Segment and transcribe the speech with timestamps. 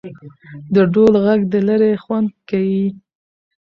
[0.73, 2.85] د ډول ږغ د ليري خوند کيي.